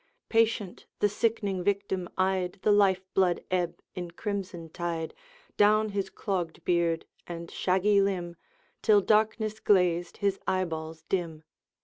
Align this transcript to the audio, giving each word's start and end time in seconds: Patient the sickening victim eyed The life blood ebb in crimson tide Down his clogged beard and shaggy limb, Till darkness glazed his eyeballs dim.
Patient 0.29 0.87
the 0.97 1.07
sickening 1.07 1.63
victim 1.63 2.09
eyed 2.17 2.57
The 2.63 2.71
life 2.71 3.03
blood 3.13 3.43
ebb 3.51 3.79
in 3.93 4.09
crimson 4.09 4.69
tide 4.71 5.13
Down 5.57 5.89
his 5.89 6.09
clogged 6.09 6.63
beard 6.65 7.05
and 7.27 7.51
shaggy 7.51 8.01
limb, 8.01 8.35
Till 8.81 9.01
darkness 9.01 9.59
glazed 9.59 10.17
his 10.17 10.39
eyeballs 10.47 11.03
dim. 11.03 11.43